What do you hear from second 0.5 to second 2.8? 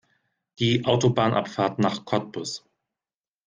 Die Autobahnabfahrt nach Cottbus